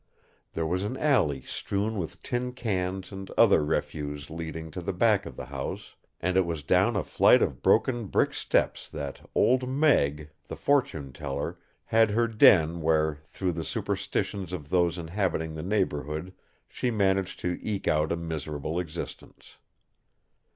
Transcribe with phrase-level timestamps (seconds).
[0.53, 5.27] There was an alley strewn with tin cans and other refuse leading to the back
[5.27, 9.69] of the house, and it was down a flight of broken brick steps that Old
[9.69, 15.61] Meg, the fortune teller, had her den where through the superstitions of those inhabiting the
[15.61, 16.33] neighborhood
[16.67, 19.59] she managed to eke out a miserable existence.